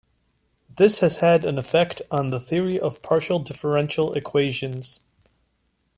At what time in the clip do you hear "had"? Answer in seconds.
1.17-1.45